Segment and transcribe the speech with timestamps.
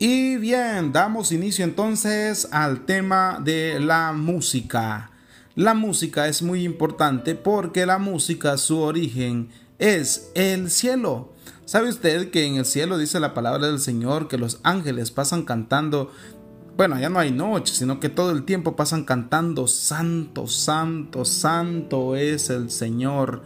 [0.00, 5.10] Y bien, damos inicio entonces al tema de la música.
[5.56, 9.48] La música es muy importante porque la música, su origen
[9.80, 11.32] es el cielo.
[11.64, 15.44] ¿Sabe usted que en el cielo dice la palabra del Señor que los ángeles pasan
[15.44, 16.12] cantando?
[16.76, 22.14] Bueno, ya no hay noche, sino que todo el tiempo pasan cantando, Santo, Santo, Santo
[22.14, 23.42] es el Señor,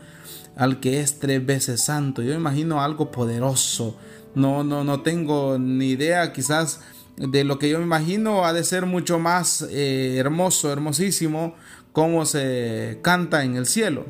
[0.55, 2.21] al que es tres veces santo.
[2.21, 3.96] Yo imagino algo poderoso
[4.35, 6.81] no, no, no tengo ni idea, quizás
[7.17, 11.55] de lo que yo me imagino ha de ser mucho más eh, hermoso, hermosísimo,
[11.93, 14.07] como se canta en el cielo.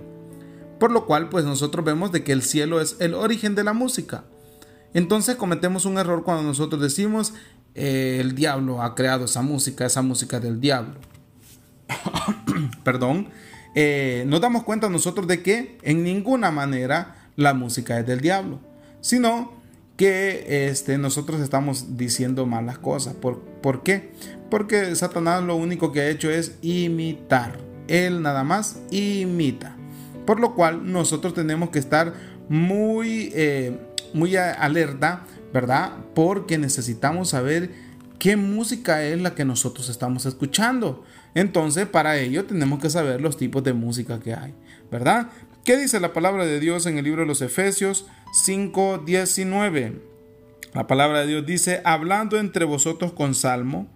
[0.78, 3.72] Por lo cual, pues nosotros vemos de que el cielo es el origen de la
[3.72, 4.24] música.
[4.94, 7.34] Entonces cometemos un error cuando nosotros decimos
[7.74, 10.94] eh, el diablo ha creado esa música, esa música del diablo.
[12.84, 13.28] Perdón.
[13.74, 18.60] Eh, nos damos cuenta nosotros de que en ninguna manera la música es del diablo,
[19.00, 19.61] sino
[20.02, 23.14] que este, nosotros estamos diciendo malas cosas.
[23.14, 24.10] ¿Por, ¿Por qué?
[24.50, 27.56] Porque Satanás lo único que ha hecho es imitar.
[27.86, 29.76] Él nada más imita.
[30.26, 32.14] Por lo cual nosotros tenemos que estar
[32.48, 33.78] muy, eh,
[34.12, 35.22] muy alerta,
[35.54, 35.92] ¿verdad?
[36.16, 37.70] Porque necesitamos saber
[38.18, 41.04] qué música es la que nosotros estamos escuchando.
[41.36, 44.52] Entonces, para ello tenemos que saber los tipos de música que hay,
[44.90, 45.28] ¿verdad?
[45.64, 50.00] ¿Qué dice la palabra de Dios en el libro de los Efesios 5:19?
[50.72, 53.88] La palabra de Dios dice, hablando entre vosotros con salmo,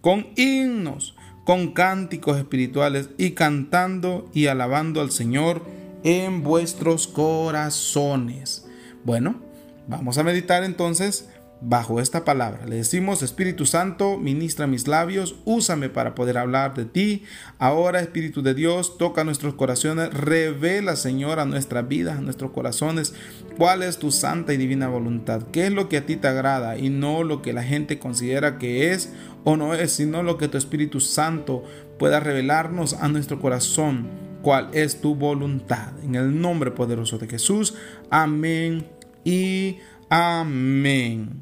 [0.00, 5.62] con himnos, con cánticos espirituales y cantando y alabando al Señor
[6.02, 8.66] en vuestros corazones.
[9.04, 9.40] Bueno,
[9.86, 11.28] vamos a meditar entonces
[11.60, 12.66] bajo esta palabra.
[12.66, 17.24] Le decimos, Espíritu Santo, ministra mis labios, úsame para poder hablar de ti.
[17.58, 23.14] Ahora, Espíritu de Dios, toca nuestros corazones, revela, Señor, a nuestras vidas, a nuestros corazones,
[23.56, 26.78] cuál es tu santa y divina voluntad, qué es lo que a ti te agrada
[26.78, 29.12] y no lo que la gente considera que es
[29.44, 31.64] o no es, sino lo que tu Espíritu Santo
[31.98, 34.08] pueda revelarnos a nuestro corazón,
[34.42, 35.92] cuál es tu voluntad.
[36.02, 37.74] En el nombre poderoso de Jesús,
[38.10, 38.86] amén
[39.24, 39.78] y
[40.10, 41.40] amén.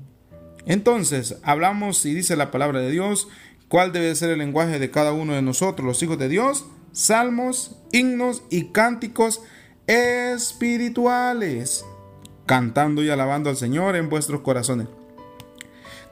[0.67, 3.29] Entonces, hablamos y dice la palabra de Dios,
[3.69, 7.77] cuál debe ser el lenguaje de cada uno de nosotros, los hijos de Dios, salmos,
[7.93, 9.43] himnos y cánticos
[9.87, 11.85] espirituales,
[12.47, 14.89] cantando y alabando al Señor en vuestros corazones.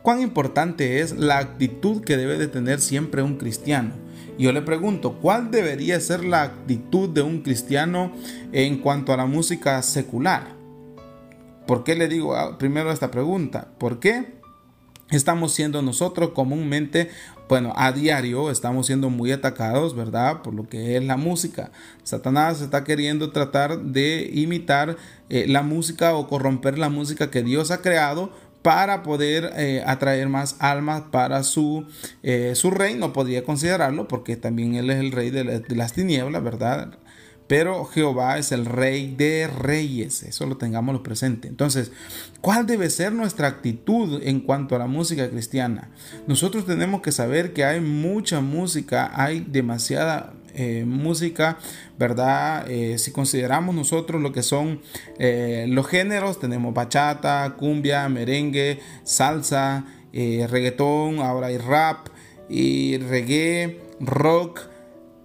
[0.03, 3.93] Cuán importante es la actitud que debe de tener siempre un cristiano.
[4.39, 8.13] Yo le pregunto, ¿cuál debería ser la actitud de un cristiano
[8.53, 10.57] en cuanto a la música secular?
[11.67, 13.69] ¿Por qué le digo primero esta pregunta?
[13.79, 14.42] ¿Por qué?
[15.17, 17.11] Estamos siendo nosotros comúnmente,
[17.49, 20.43] bueno, a diario estamos siendo muy atacados, ¿verdad?
[20.43, 21.71] Por lo que es la música.
[22.03, 24.97] Satanás está queriendo tratar de imitar
[25.29, 28.31] eh, la música o corromper la música que Dios ha creado
[28.63, 31.85] para poder eh, atraer más almas para su,
[32.23, 36.97] eh, su reino, podría considerarlo, porque también Él es el rey de las tinieblas, ¿verdad?
[37.53, 41.49] Pero Jehová es el rey de reyes, eso lo tengamos presente.
[41.49, 41.93] Entonces,
[42.41, 45.91] ¿cuál debe ser nuestra actitud en cuanto a la música cristiana?
[46.27, 51.59] Nosotros tenemos que saber que hay mucha música, hay demasiada eh, música,
[51.99, 52.71] ¿verdad?
[52.71, 54.81] Eh, si consideramos nosotros lo que son
[55.19, 59.85] eh, los géneros, tenemos bachata, cumbia, merengue, salsa,
[60.15, 62.07] reggaetón, ahora hay rap
[62.49, 64.72] y reggae, rock,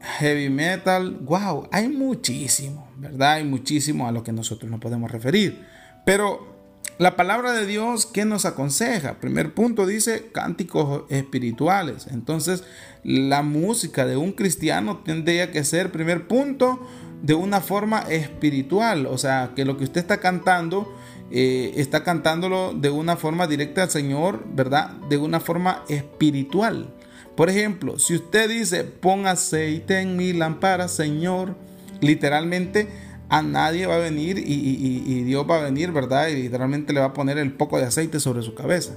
[0.01, 3.33] heavy metal, wow, hay muchísimo, ¿verdad?
[3.33, 5.65] Hay muchísimo a lo que nosotros nos podemos referir.
[6.05, 6.57] Pero
[6.99, 9.19] la palabra de Dios, ¿qué nos aconseja?
[9.19, 12.07] Primer punto dice cánticos espirituales.
[12.09, 12.63] Entonces,
[13.03, 16.81] la música de un cristiano tendría que ser, primer punto,
[17.21, 19.05] de una forma espiritual.
[19.05, 20.91] O sea, que lo que usted está cantando,
[21.29, 24.91] eh, está cantándolo de una forma directa al Señor, ¿verdad?
[25.09, 26.95] De una forma espiritual.
[27.37, 31.55] Por ejemplo, si usted dice, pon aceite en mi lámpara, Señor,
[32.01, 32.87] literalmente
[33.29, 36.29] a nadie va a venir y, Dios va a venir, ¿verdad?
[36.29, 38.95] Y literalmente le va a poner el poco de aceite sobre su cabeza,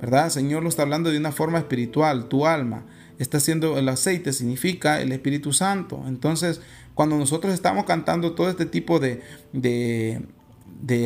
[0.00, 0.30] ¿verdad?
[0.30, 2.86] Señor lo está hablando de una forma espiritual, tu alma
[3.18, 6.04] está haciendo el aceite, significa el Espíritu Santo.
[6.06, 6.60] Entonces,
[6.94, 9.22] cuando nosotros estamos cantando todo este tipo de,
[9.52, 10.22] de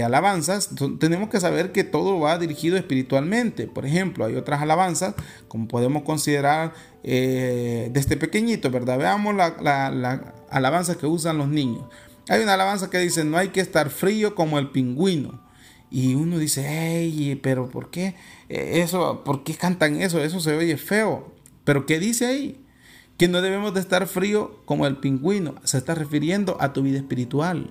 [0.04, 3.66] alabanzas, tenemos que saber que todo va dirigido espiritualmente.
[3.66, 5.14] Por ejemplo, hay otras alabanzas,
[5.48, 6.72] como podemos considerar
[7.04, 8.98] eh, desde pequeñito, ¿verdad?
[8.98, 11.84] Veamos la, la, alabanza que usan los niños.
[12.28, 15.44] Hay una alabanza que dice, no hay que estar frío como el pingüino.
[15.90, 18.16] Y uno dice, hey, pero ¿por qué
[18.48, 19.22] eh, eso?
[19.24, 20.20] ¿Por qué cantan eso?
[20.20, 21.32] Eso se oye feo.
[21.64, 22.64] Pero ¿qué dice ahí?
[23.18, 25.54] Que no debemos de estar frío como el pingüino.
[25.64, 27.70] Se está refiriendo a tu vida espiritual.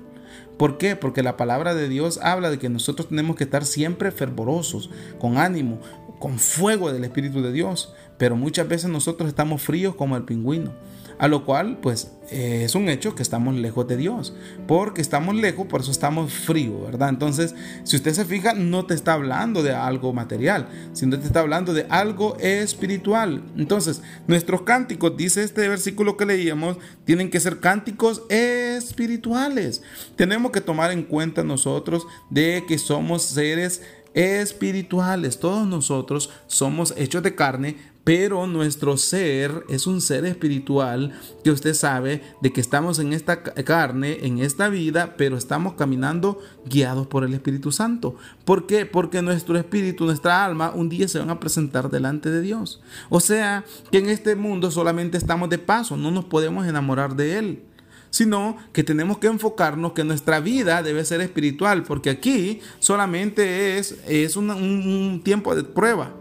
[0.57, 0.95] ¿Por qué?
[0.95, 5.37] Porque la palabra de Dios habla de que nosotros tenemos que estar siempre fervorosos, con
[5.37, 5.79] ánimo,
[6.19, 10.71] con fuego del Espíritu de Dios, pero muchas veces nosotros estamos fríos como el pingüino.
[11.17, 14.33] A lo cual, pues, eh, es un hecho que estamos lejos de Dios.
[14.67, 17.09] Porque estamos lejos, por eso estamos fríos, ¿verdad?
[17.09, 21.39] Entonces, si usted se fija, no te está hablando de algo material, sino te está
[21.39, 23.43] hablando de algo espiritual.
[23.57, 29.81] Entonces, nuestros cánticos, dice este versículo que leíamos, tienen que ser cánticos espirituales.
[30.15, 33.81] Tenemos que tomar en cuenta nosotros de que somos seres
[34.15, 35.39] espirituales.
[35.39, 41.73] Todos nosotros somos hechos de carne, pero nuestro ser es un ser espiritual que usted
[41.73, 47.23] sabe de que estamos en esta carne, en esta vida, pero estamos caminando guiados por
[47.23, 48.15] el Espíritu Santo.
[48.45, 48.85] ¿Por qué?
[48.85, 52.79] Porque nuestro espíritu, nuestra alma, un día se van a presentar delante de Dios.
[53.09, 57.39] O sea, que en este mundo solamente estamos de paso, no nos podemos enamorar de
[57.39, 57.63] Él
[58.11, 63.97] sino que tenemos que enfocarnos que nuestra vida debe ser espiritual, porque aquí solamente es,
[64.07, 66.13] es un, un tiempo de prueba,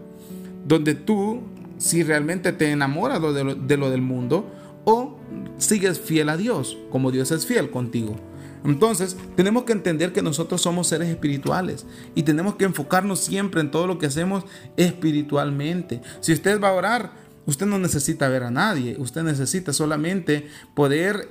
[0.65, 1.41] donde tú
[1.85, 4.51] si realmente te enamoras de lo, de lo del mundo
[4.85, 5.19] o
[5.59, 8.15] sigues fiel a Dios, como Dios es fiel contigo.
[8.63, 11.85] Entonces, tenemos que entender que nosotros somos seres espirituales
[12.15, 14.45] y tenemos que enfocarnos siempre en todo lo que hacemos
[14.77, 16.01] espiritualmente.
[16.21, 17.11] Si usted va a orar,
[17.45, 21.29] usted no necesita ver a nadie, usted necesita solamente poder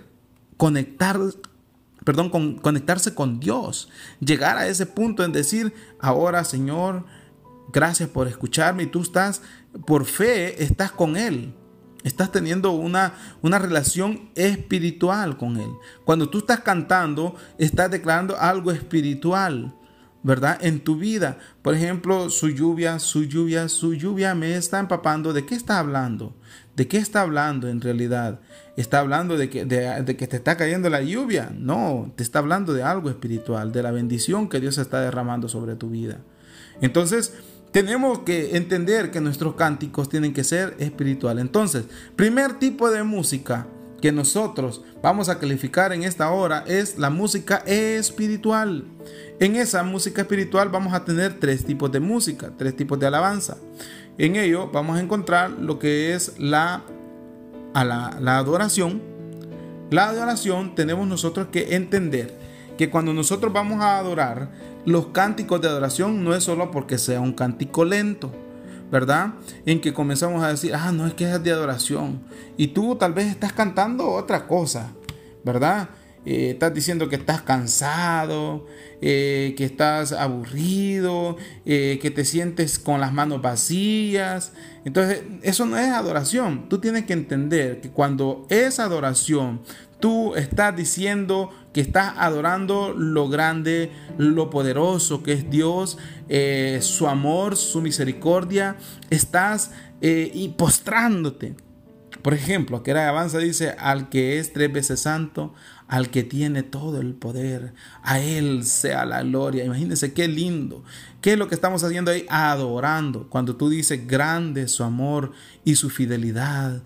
[0.57, 1.19] conectar
[2.05, 3.89] perdón, conectarse con Dios,
[4.21, 7.07] llegar a ese punto en decir, ahora Señor,
[7.75, 9.43] gracias por escucharme y tú estás
[9.87, 11.53] por fe estás con Él.
[12.05, 15.71] Estás teniendo una, una relación espiritual con Él.
[16.05, 19.75] Cuando tú estás cantando, estás declarando algo espiritual,
[20.23, 20.59] ¿verdad?
[20.61, 21.39] En tu vida.
[21.63, 25.33] Por ejemplo, su lluvia, su lluvia, su lluvia me está empapando.
[25.33, 26.37] ¿De qué está hablando?
[26.77, 28.41] ¿De qué está hablando en realidad?
[28.77, 31.53] ¿Está hablando de que, de que te está cayendo la lluvia?
[31.57, 35.75] No, te está hablando de algo espiritual, de la bendición que Dios está derramando sobre
[35.75, 36.21] tu vida.
[36.81, 37.33] Entonces,
[37.75, 41.43] tenemos que entender que nuestros cánticos tienen que ser espirituales.
[41.43, 43.67] Entonces, primer tipo de música
[44.01, 48.85] que nosotros vamos a calificar en esta hora es la música espiritual.
[49.41, 53.57] En esa música espiritual vamos a tener tres tipos de música, tres tipos de alabanza.
[54.19, 56.85] En ello vamos a encontrar lo que es la,
[57.75, 59.03] la, la adoración.
[59.91, 62.39] La adoración tenemos nosotros que entender
[62.79, 64.49] que cuando nosotros vamos a adorar,
[64.87, 68.31] los cánticos de adoración no es solo porque sea un cántico lento,
[68.91, 69.35] ¿verdad?
[69.67, 72.23] En que comenzamos a decir, ah, no es que es de adoración.
[72.57, 74.93] Y tú tal vez estás cantando otra cosa,
[75.45, 75.89] ¿verdad?
[76.27, 78.67] Eh, estás diciendo que estás cansado,
[79.03, 81.37] eh, que estás aburrido,
[81.67, 84.53] eh, que te sientes con las manos vacías.
[84.85, 86.69] Entonces, eso no es adoración.
[86.69, 89.61] Tú tienes que entender que cuando es adoración,
[90.01, 95.99] tú estás diciendo que estás adorando lo grande, lo poderoso que es Dios,
[96.81, 98.77] su amor, su misericordia,
[99.11, 101.57] estás y postrándote.
[102.23, 105.55] Por ejemplo, que era avanza dice, al que es tres veces santo,
[105.89, 109.65] al que tiene todo el poder, a Él sea la gloria.
[109.65, 110.85] Imagínense qué lindo.
[111.21, 112.27] ¿Qué es lo que estamos haciendo ahí?
[112.29, 113.29] Adorando.
[113.29, 115.33] Cuando tú dices grande su amor
[115.65, 116.83] y su fidelidad.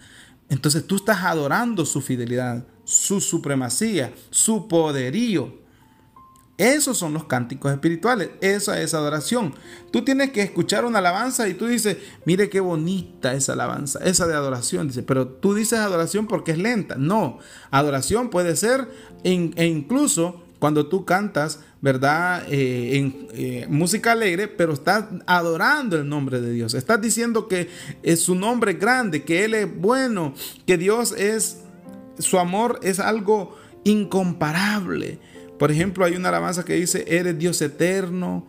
[0.48, 5.58] Entonces tú estás adorando su fidelidad su supremacía, su poderío.
[6.58, 9.54] Esos son los cánticos espirituales, esa es adoración.
[9.92, 14.26] Tú tienes que escuchar una alabanza y tú dices, mire qué bonita esa alabanza, esa
[14.26, 16.96] de adoración, dice, pero tú dices adoración porque es lenta.
[16.96, 17.38] No,
[17.70, 18.88] adoración puede ser
[19.22, 19.32] e
[19.66, 22.44] incluso cuando tú cantas, ¿verdad?
[22.50, 26.74] Eh, en eh, música alegre, pero estás adorando el nombre de Dios.
[26.74, 27.70] Estás diciendo que
[28.02, 30.34] es su nombre grande, que Él es bueno,
[30.66, 31.58] que Dios es
[32.18, 35.18] su amor es algo incomparable.
[35.58, 38.46] Por ejemplo, hay una alabanza que dice, eres Dios eterno.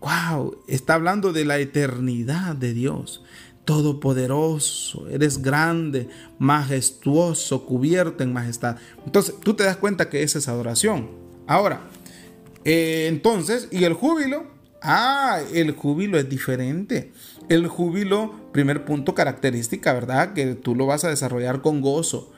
[0.00, 3.22] Wow, está hablando de la eternidad de Dios.
[3.64, 6.08] Todopoderoso, eres grande,
[6.38, 8.76] majestuoso, cubierto en majestad.
[9.06, 11.08] Entonces, tú te das cuenta que esa es adoración.
[11.46, 11.88] Ahora,
[12.64, 14.46] eh, entonces, ¿y el júbilo?
[14.82, 17.12] Ah, el júbilo es diferente.
[17.48, 20.34] El júbilo, primer punto característica, ¿verdad?
[20.34, 22.32] Que tú lo vas a desarrollar con gozo.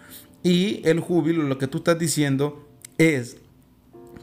[0.45, 3.39] Y el júbilo, lo que tú estás diciendo es,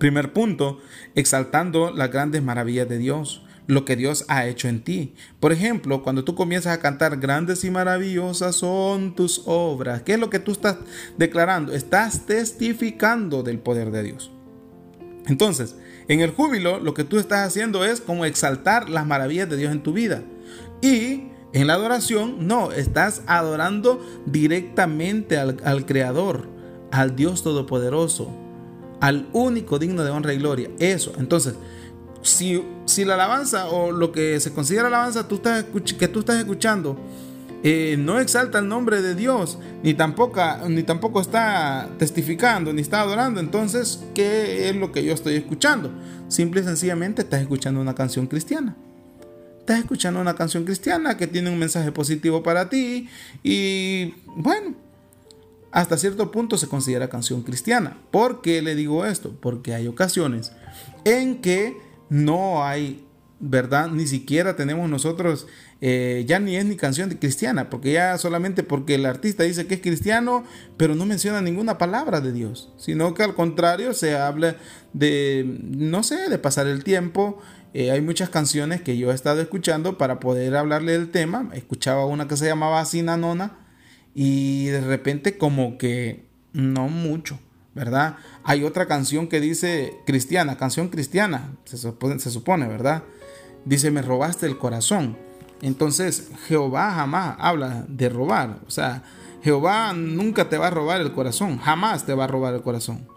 [0.03, 0.79] primer punto,
[1.15, 5.13] exaltando las grandes maravillas de Dios, lo que Dios ha hecho en ti.
[5.39, 10.19] Por ejemplo, cuando tú comienzas a cantar, grandes y maravillosas son tus obras, ¿qué es
[10.19, 10.75] lo que tú estás
[11.17, 11.71] declarando?
[11.71, 14.29] Estás testificando del poder de Dios.
[15.27, 15.77] Entonces,
[16.09, 19.71] en el júbilo, lo que tú estás haciendo es como exaltar las maravillas de Dios
[19.71, 20.21] en tu vida.
[20.81, 26.49] Y en la adoración, no, estás adorando directamente al, Creador,
[26.91, 28.42] al Dios Todopoderoso,
[29.03, 30.69] al único digno de honra y gloria.
[30.79, 31.55] Eso, entonces,
[32.21, 35.65] si, si la alabanza o lo que se considera alabanza tú estás,
[35.99, 36.97] que tú estás escuchando
[37.63, 43.01] eh, no exalta el nombre de Dios, ni tampoco, ni tampoco está testificando, ni está
[43.01, 45.91] adorando, entonces, ¿qué es lo que yo estoy escuchando?
[46.29, 48.73] Simple y sencillamente estás escuchando una canción cristiana.
[49.59, 53.09] Estás escuchando una canción cristiana que tiene un mensaje positivo para ti
[53.43, 54.75] y bueno,
[55.73, 57.97] hasta cierto punto se considera canción cristiana.
[58.11, 59.35] ¿Por qué le digo esto?
[59.41, 60.51] Porque hay ocasiones
[61.03, 61.75] en que
[62.09, 63.07] no hay,
[63.39, 63.89] ¿verdad?
[63.89, 65.47] Ni siquiera tenemos nosotros
[65.81, 69.73] eh, ya ni es ni canción cristiana, porque ya solamente porque el artista dice que
[69.73, 70.43] es cristiano,
[70.77, 74.57] pero no menciona ninguna palabra de Dios, sino que al contrario se habla
[74.93, 77.41] de, no sé, de pasar el tiempo.
[77.73, 81.49] Eh, hay muchas canciones que yo he estado escuchando para poder hablarle del tema.
[81.53, 82.83] Escuchaba una que se llamaba
[83.17, 83.62] Nona
[84.13, 87.39] y de repente como que no mucho,
[87.73, 88.17] ¿verdad?
[88.43, 93.03] Hay otra canción que dice cristiana, canción cristiana, se se supone ¿verdad?
[93.65, 95.17] Dice, me robaste el corazón.
[95.61, 98.59] Entonces Jehová jamás habla de robar.
[98.67, 99.03] O sea,
[99.41, 101.57] Jehová nunca te va a robar el corazón.
[101.57, 103.07] Jamás te va a robar el corazón.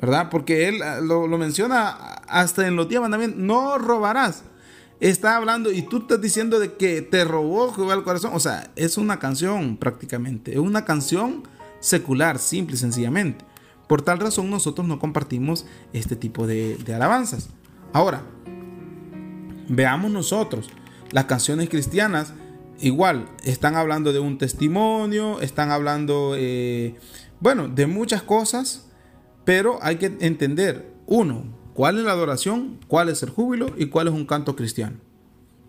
[0.00, 0.30] ¿Verdad?
[0.30, 1.90] Porque Él ah, lo, menciona
[2.26, 3.38] hasta en los días mandamientos.
[3.38, 4.44] No robarás.
[5.00, 8.32] Está hablando y tú estás diciendo de que te robó el corazón.
[8.34, 10.52] O sea, es una canción prácticamente.
[10.52, 11.42] Es una canción
[11.80, 13.44] secular, simple y sencillamente.
[13.88, 17.48] Por tal razón nosotros no compartimos este tipo de alabanzas.
[17.92, 18.22] Ahora,
[19.68, 20.70] veamos nosotros
[21.12, 22.32] las canciones cristianas
[22.80, 26.94] igual están hablando de un testimonio, están hablando, eh,
[27.40, 28.88] bueno, de muchas cosas,
[29.44, 31.44] pero hay que entender, uno,
[31.80, 34.98] cuál es la adoración, cuál es el júbilo y cuál es un canto cristiano.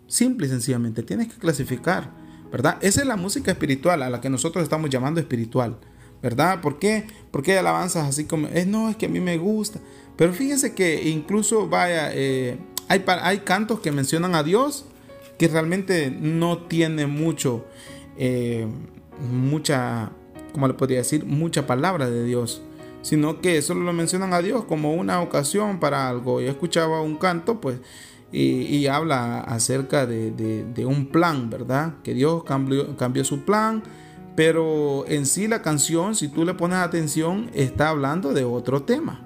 [0.08, 2.10] Simple y sencillamente, tienes que clasificar,
[2.52, 2.76] ¿verdad?
[2.82, 5.78] Esa es la música espiritual a la que nosotros estamos llamando espiritual,
[6.22, 6.60] ¿verdad?
[6.60, 7.06] ¿Por qué?
[7.30, 9.80] Porque alabanzas así como, es, no, es que a mí me gusta.
[10.14, 14.84] Pero fíjense que incluso, vaya, eh, hay, hay cantos que mencionan a Dios
[15.38, 17.64] que realmente no tiene mucho,
[18.18, 18.66] eh,
[19.18, 20.10] mucha,
[20.52, 21.24] ¿cómo le podría decir?
[21.24, 22.60] Mucha palabra de Dios,
[23.02, 26.40] sino que solo lo mencionan a Dios como una ocasión para algo.
[26.40, 27.80] Yo escuchaba un canto, pues,
[28.32, 31.96] y, habla acerca de, un plan, ¿verdad?
[32.02, 33.82] Que Dios cambió, cambió su plan,
[34.34, 39.20] pero en sí la canción, si tú le pones atención, está hablando de otro tema,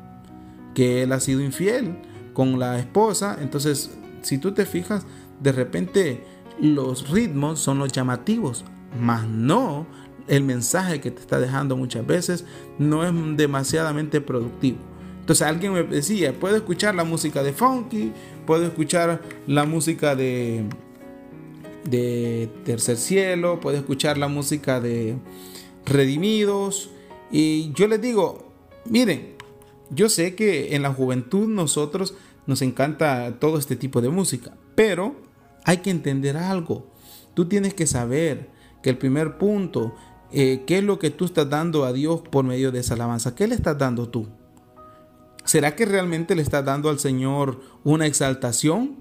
[0.74, 1.98] que él ha sido infiel
[2.32, 5.06] con la esposa, entonces, si tú te fijas,
[5.40, 6.24] de repente
[6.60, 8.64] los ritmos son los llamativos,
[9.00, 9.86] mas no
[10.28, 12.44] el mensaje que te está dejando muchas veces
[12.78, 14.78] no es demasiadamente productivo.
[15.20, 18.12] Entonces alguien me decía, puedo escuchar la música de funky,
[18.46, 20.64] puedo escuchar la música de,
[21.84, 25.16] de Tercer Cielo, puedo escuchar la música de
[25.84, 26.90] Redimidos.
[27.32, 28.52] Y yo les digo,
[28.84, 29.34] miren,
[29.90, 32.14] yo sé que en la juventud nosotros
[32.46, 35.16] nos encanta todo este tipo de música, pero
[35.64, 36.86] hay que entender algo.
[37.34, 38.48] Tú tienes que saber
[38.82, 39.94] que el primer punto,
[40.32, 43.34] eh, ¿qué es lo que tú estás dando a Dios por medio de esa alabanza?
[43.34, 44.26] ¿Qué le estás dando tú?
[45.44, 48.96] ¿Será que realmente le estás dando al Señor una exaltación?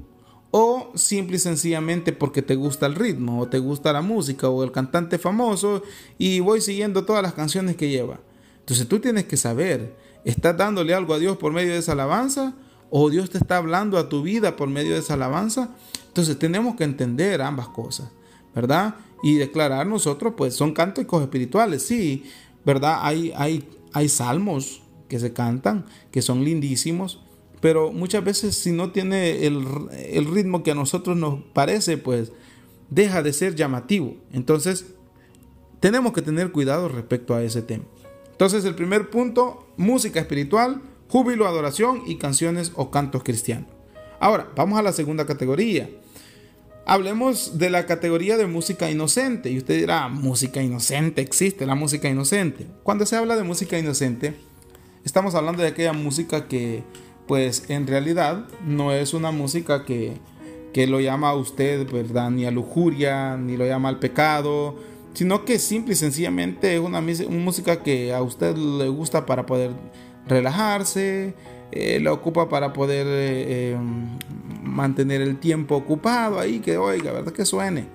[0.52, 4.64] ¿O simple y sencillamente porque te gusta el ritmo, o te gusta la música, o
[4.64, 5.82] el cantante famoso,
[6.18, 8.20] y voy siguiendo todas las canciones que lleva?
[8.60, 12.54] Entonces tú tienes que saber, ¿estás dándole algo a Dios por medio de esa alabanza?
[12.90, 15.72] ¿O Dios te está hablando a tu vida por medio de esa alabanza?
[16.08, 18.10] Entonces tenemos que entender ambas cosas,
[18.56, 18.96] ¿verdad?
[19.22, 22.24] Y declarar nosotros, pues son cánticos espirituales, sí,
[22.66, 23.00] ¿verdad?
[23.02, 27.22] Hay, hay, hay salmos que se cantan, que son lindísimos,
[27.62, 32.32] pero muchas veces si no tiene el, el ritmo que a nosotros nos parece, pues
[32.90, 34.16] deja de ser llamativo.
[34.32, 34.94] Entonces,
[35.80, 37.86] tenemos que tener cuidado respecto a ese tema.
[38.32, 43.70] Entonces, el primer punto, música espiritual, júbilo, adoración y canciones o cantos cristianos.
[44.20, 45.90] Ahora, vamos a la segunda categoría.
[46.88, 49.50] Hablemos de la categoría de música inocente.
[49.50, 52.68] Y usted dirá, música inocente, existe la música inocente.
[52.84, 54.36] Cuando se habla de música inocente,
[55.04, 56.84] estamos hablando de aquella música que,
[57.28, 60.14] pues en realidad, no es una música que,
[60.74, 62.30] que lo llama a usted, ¿verdad?
[62.30, 64.76] Ni a lujuria, ni lo llama al pecado,
[65.16, 69.48] sino que simple y sencillamente es una, una música que a usted le gusta para
[69.48, 69.72] poder
[70.28, 71.34] relajarse,
[71.76, 73.78] eh, la ocupa para poder eh, eh,
[74.64, 77.34] mantener el tiempo ocupado ahí, que oiga, ¿verdad?
[77.34, 77.86] Que suene,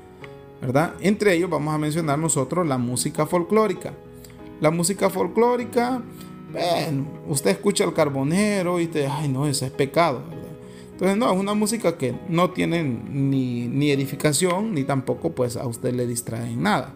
[0.60, 0.92] ¿verdad?
[1.00, 3.94] Entre ellos vamos a mencionar nosotros la música folclórica.
[4.60, 6.02] La música folclórica,
[6.52, 10.25] bueno, usted escucha el carbonero y te, ay no, eso es pecado.
[10.92, 15.66] Entonces no, es una música que no tiene ni, ni edificación, ni tampoco pues a
[15.66, 16.92] usted le distrae en nada.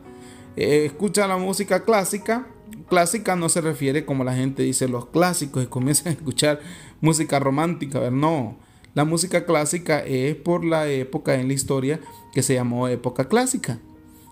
[0.54, 2.46] escucha la música clásica,
[2.88, 6.60] clásica no se refiere como la gente dice los clásicos y comienzan a escuchar
[7.00, 8.56] música romántica, ver, no.
[8.94, 12.00] La música clásica es por la época en la historia
[12.32, 13.80] que se llamó época clásica.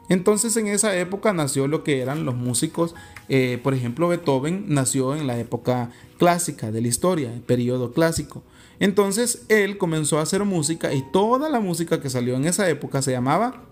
[0.09, 2.95] Entonces en esa época nació lo que eran los músicos,
[3.29, 8.43] eh, por ejemplo Beethoven nació en la época clásica de la historia, el periodo clásico.
[8.79, 13.01] Entonces él comenzó a hacer música y toda la música que salió en esa época
[13.01, 13.65] se llamaba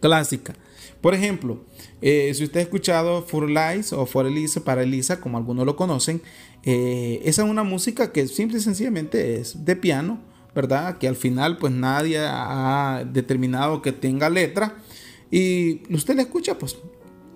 [0.00, 0.54] clásica.
[1.06, 1.60] Por ejemplo,
[2.02, 3.48] eh, si usted ha escuchado For
[3.92, 6.20] o For Elisa para Elisa, como algunos lo conocen,
[6.64, 10.18] eh, esa es una música que simple y sencillamente es de piano,
[10.52, 10.98] ¿verdad?
[10.98, 14.78] Que al final pues nadie ha determinado que tenga letra
[15.30, 16.76] y usted le escucha, pues,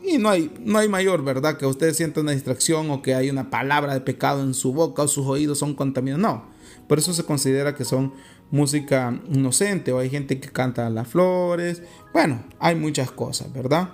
[0.05, 1.57] y no hay, no hay mayor, ¿verdad?
[1.57, 5.03] Que usted sienta una distracción o que hay una palabra de pecado en su boca
[5.03, 6.21] o sus oídos son contaminados.
[6.21, 6.45] No,
[6.89, 8.15] por eso se considera que son
[8.50, 11.83] música inocente o hay gente que canta las flores.
[12.12, 13.90] Bueno, hay muchas cosas, ¿verdad?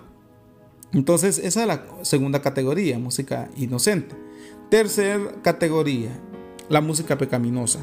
[0.92, 4.14] Entonces, esa es la segunda categoría, música inocente.
[4.70, 6.10] Tercera categoría,
[6.68, 7.80] la música pecaminosa.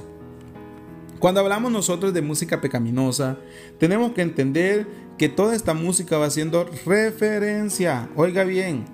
[1.19, 3.37] Cuando hablamos nosotros de música pecaminosa,
[3.79, 4.87] tenemos que entender
[5.17, 8.85] que toda esta música va siendo referencia, oiga bien,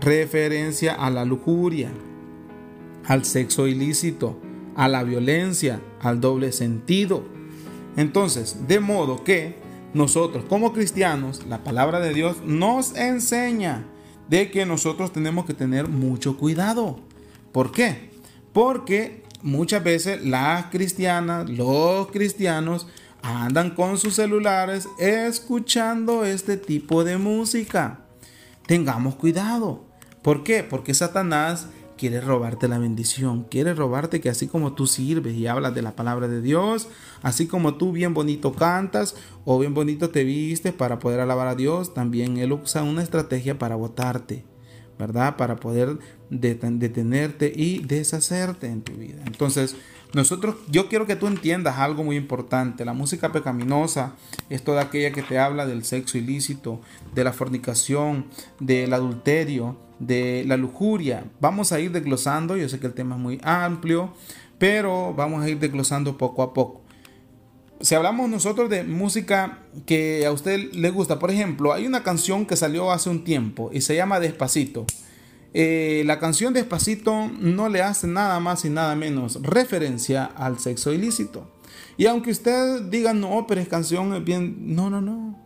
[0.00, 1.90] referencia a la lujuria,
[3.04, 4.38] al sexo ilícito,
[4.74, 7.24] a la violencia, al doble sentido.
[7.96, 9.56] Entonces, de modo que
[9.92, 13.84] nosotros como cristianos, la palabra de Dios nos enseña
[14.28, 17.00] de que nosotros tenemos que tener mucho cuidado.
[17.52, 18.10] ¿Por qué?
[18.52, 22.86] Porque muchas veces las cristianas, los cristianos,
[23.22, 28.00] andan con sus celulares escuchando este tipo de música.
[28.66, 29.84] Tengamos cuidado.
[30.22, 30.62] ¿Por qué?
[30.62, 31.66] Porque Satanás
[32.00, 35.94] quiere robarte la bendición, quiere robarte que así como tú sirves y hablas de la
[35.94, 36.88] palabra de Dios,
[37.20, 41.54] así como tú bien bonito cantas o bien bonito te vistes para poder alabar a
[41.54, 44.46] Dios, también Él usa una estrategia para votarte,
[44.98, 45.36] ¿verdad?
[45.36, 45.98] Para poder
[46.30, 49.22] detenerte y deshacerte en tu vida.
[49.26, 49.76] Entonces,
[50.12, 52.84] nosotros, yo quiero que tú entiendas algo muy importante.
[52.84, 54.14] La música pecaminosa
[54.48, 56.80] es toda aquella que te habla del sexo ilícito,
[57.14, 58.26] de la fornicación,
[58.58, 61.24] del adulterio, de la lujuria.
[61.40, 64.12] Vamos a ir desglosando, yo sé que el tema es muy amplio,
[64.58, 66.82] pero vamos a ir desglosando poco a poco.
[67.80, 72.44] Si hablamos nosotros de música que a usted le gusta, por ejemplo, hay una canción
[72.44, 74.84] que salió hace un tiempo y se llama Despacito.
[75.52, 80.92] Eh, la canción Despacito no le hace nada más y nada menos referencia al sexo
[80.92, 81.50] ilícito.
[81.96, 85.38] Y aunque usted diga, no, pero es canción, bien, no, no, no.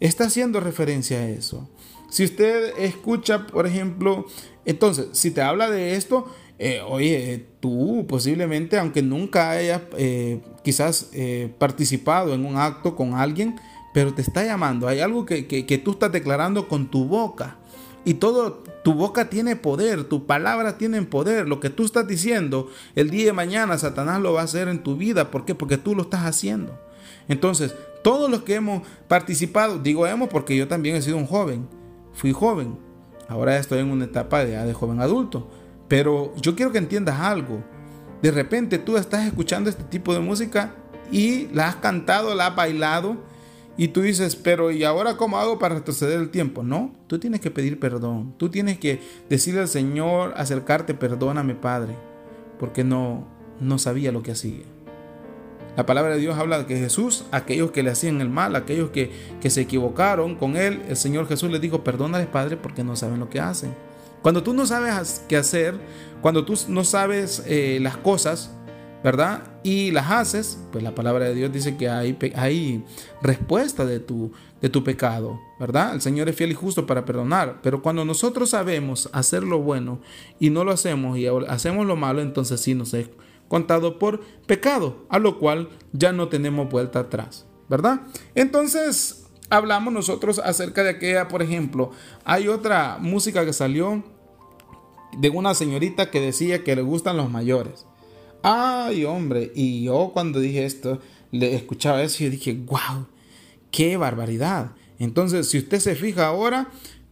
[0.00, 1.68] Está haciendo referencia a eso.
[2.10, 4.26] Si usted escucha, por ejemplo,
[4.64, 6.26] entonces, si te habla de esto,
[6.58, 11.10] eh, oye, tú posiblemente, aunque nunca hayas eh, quizás
[11.58, 13.56] participado en un acto con alguien,
[13.94, 17.56] pero te está llamando, hay algo que tú estás declarando con tu boca.
[18.08, 21.46] Y todo, tu boca tiene poder, tu palabra tiene poder.
[21.46, 24.82] Lo que tú estás diciendo, el día de mañana Satanás lo va a hacer en
[24.82, 25.30] tu vida.
[25.30, 25.54] ¿Por qué?
[25.54, 26.80] Porque tú lo estás haciendo.
[27.28, 31.68] Entonces, todos los que hemos participado, digo hemos porque yo también he sido un joven,
[32.14, 32.78] fui joven.
[33.28, 35.46] Ahora estoy en una etapa de, de joven adulto.
[35.86, 37.62] Pero yo quiero que entiendas algo.
[38.22, 40.72] De repente tú estás escuchando este tipo de música
[41.12, 43.18] y la has cantado, la has bailado
[43.78, 46.64] y tú dices, pero ¿y ahora cómo hago para retroceder el tiempo?
[46.64, 48.34] No, tú tienes que pedir perdón.
[48.36, 51.94] Tú tienes que decirle al Señor, acercarte, perdóname Padre,
[52.58, 53.28] porque no,
[53.60, 54.64] no sabía lo que hacía.
[55.76, 58.90] La palabra de Dios habla de que Jesús, aquellos que le hacían el mal, aquellos
[58.90, 62.96] que, que se equivocaron con Él, el Señor Jesús les dijo, perdónales Padre porque no
[62.96, 63.72] saben lo que hacen.
[64.22, 65.76] Cuando tú no sabes qué hacer,
[66.20, 68.50] cuando tú no sabes eh, las cosas,
[69.02, 69.42] ¿verdad?
[69.62, 72.84] Y las haces, pues la palabra de Dios dice que hay,
[73.22, 75.94] respuesta de tu, de tu pecado, ¿verdad?
[75.94, 80.00] El Señor es fiel y justo para perdonar, pero cuando nosotros sabemos hacer lo bueno
[80.40, 83.08] y no lo hacemos y hacemos lo malo, entonces sí nos es
[83.48, 88.02] contado por pecado, a lo cual ya no tenemos vuelta atrás, ¿verdad?
[88.34, 91.90] Entonces hablamos nosotros acerca de aquella, por ejemplo,
[92.24, 94.02] hay otra música que salió
[95.16, 97.86] de una señorita que decía que le gustan los mayores.
[98.42, 103.06] Ay, hombre, y yo cuando dije esto, le escuchaba eso y dije, wow,
[103.70, 104.72] qué barbaridad.
[104.98, 106.68] Entonces, si usted se fija ahora,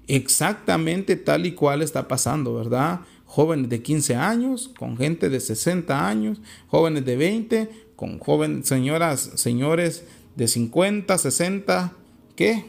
[0.09, 3.01] exactamente tal y cual está pasando, ¿verdad?
[3.25, 9.33] Jóvenes de 15 años, con gente de 60 años, jóvenes de 20, con jóvenes, señoras,
[9.35, 10.05] señores
[10.37, 11.93] de 50, 60,
[12.37, 12.65] ¿qué?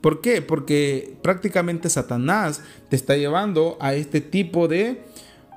[0.00, 0.42] ¿Por qué?
[0.42, 5.02] Porque prácticamente Satanás te está llevando a este tipo de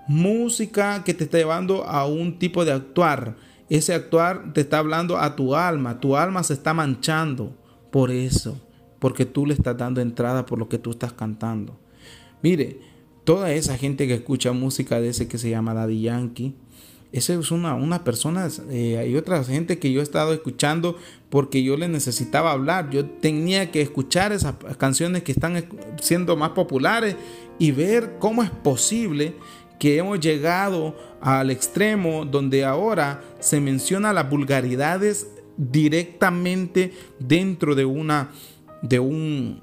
[0.07, 3.35] música que te está llevando a un tipo de actuar.
[3.69, 5.99] Ese actuar te está hablando a tu alma.
[5.99, 7.55] Tu alma se está manchando
[7.91, 8.61] por eso.
[8.99, 11.77] Porque tú le estás dando entrada por lo que tú estás cantando.
[12.41, 12.79] Mire,
[13.23, 16.55] toda esa gente que escucha música de ese que se llama Daddy Yankee,
[17.11, 20.97] esa es una, persona, eh, hay otra gente que yo he estado escuchando
[21.29, 22.89] porque yo le necesitaba hablar.
[22.89, 25.65] Yo tenía que escuchar esas canciones que están
[26.01, 27.15] siendo más populares
[27.59, 29.35] y ver cómo es posible
[29.79, 38.31] que hemos llegado al extremo donde ahora se menciona las vulgaridades directamente dentro de una
[38.81, 39.61] de un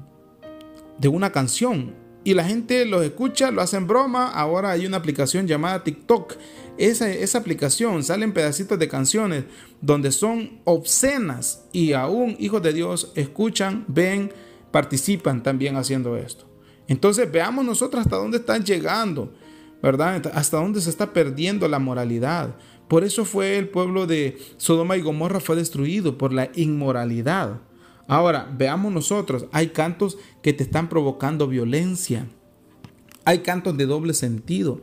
[0.99, 4.29] de una canción y la gente los escucha, lo hacen broma.
[4.29, 6.37] Ahora hay una aplicación llamada TikTok.
[6.79, 9.45] Esa, esa aplicación salen pedacitos de canciones
[9.83, 14.33] donde son obscenas y aún hijos de Dios escuchan, ven,
[14.71, 16.47] participan también haciendo esto.
[16.89, 19.33] Entonces veamos nosotros hasta dónde están llegando,
[19.85, 20.33] ¿verdad?
[20.33, 22.57] Hasta dónde se está perdiendo la moralidad.
[22.89, 27.61] Por eso fue el pueblo de Sodoma y Gomorra fue destruido por la inmoralidad.
[28.09, 32.27] Ahora, veamos nosotros, hay cantos que te están provocando violencia.
[33.27, 34.81] Hay cantos de doble sentido.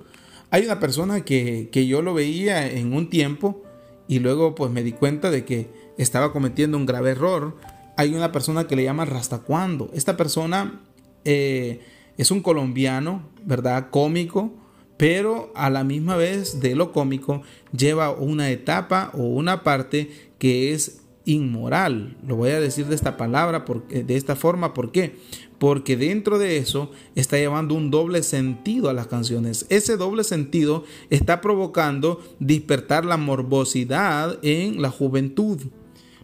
[0.52, 3.64] Hay una persona que, yo lo veía en un tiempo
[4.08, 7.58] y luego pues me di cuenta de que estaba cometiendo un grave error.
[7.98, 9.90] Hay una persona que le llama Rastacuando.
[9.96, 10.80] Esta persona
[11.26, 11.82] eh,
[12.20, 13.90] es un colombiano, ¿verdad?
[13.90, 14.61] Cómico,
[15.02, 17.42] pero a la misma vez de lo cómico
[17.76, 22.18] lleva una etapa o una parte que es inmoral.
[22.24, 25.16] Lo voy a decir de esta palabra, porque, de esta forma, ¿por qué?
[25.58, 29.66] Porque dentro de eso está llevando un doble sentido a las canciones.
[29.70, 35.62] Ese doble sentido está provocando despertar la morbosidad en la juventud.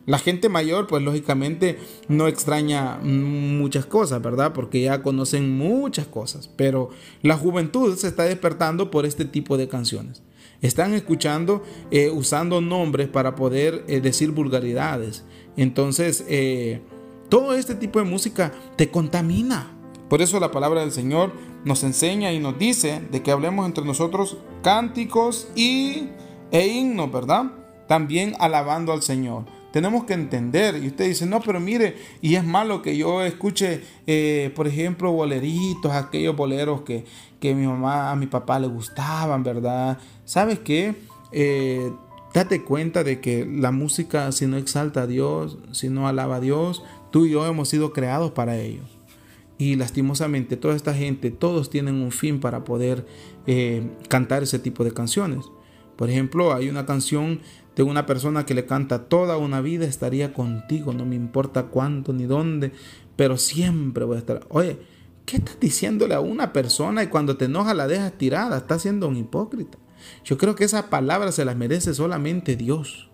[0.08, 4.54] La gente mayor, pues lógicamente no extraña muchas cosas, ¿verdad?
[4.54, 6.50] Porque ya conocen muchas cosas.
[6.56, 6.91] Pero
[7.24, 10.24] la juventud se está despertando por este tipo de canciones.
[10.62, 15.26] Están escuchando eh, usando nombres para poder eh, decir vulgaridades.
[15.58, 16.80] Entonces, eh,
[17.28, 19.78] todo este tipo de música te contamina.
[20.10, 21.34] Por eso la palabra del Señor
[21.65, 26.08] nos enseña y nos dice de que hablemos entre nosotros cánticos y,
[26.52, 27.52] e himnos, ¿verdad?
[27.89, 29.57] También alabando al Señor.
[29.71, 33.82] Tenemos que entender, y usted dice, no, pero mire, y es malo que yo escuche,
[34.56, 37.06] por ejemplo, boleritos, aquellos boleros que,
[37.39, 39.97] que mi mamá, a mi papá le gustaban, ¿verdad?
[40.25, 40.95] ¿Sabes qué?
[41.32, 41.91] Eh,
[42.34, 46.39] date cuenta de que la música, si no exalta a Dios, si no alaba a
[46.39, 48.82] Dios, tú y yo hemos sido creados para ello.
[49.58, 53.08] Y lastimosamente toda esta gente, todos tienen un fin para poder
[53.47, 55.45] eh, cantar ese tipo de canciones.
[55.95, 57.41] Por ejemplo, hay una canción
[57.78, 62.12] de una persona que le canta toda una vida estaría contigo, no me importa cuánto
[62.12, 62.74] ni dónde,
[63.16, 64.46] pero siempre voy a estar.
[64.50, 64.78] Oye,
[65.28, 68.60] ¿Qué estás diciéndole a una persona y cuando te enoja la dejas tirada?
[68.60, 69.78] Estás siendo un hipócrita.
[70.24, 73.10] Yo creo que esas palabras se las merece solamente Dios.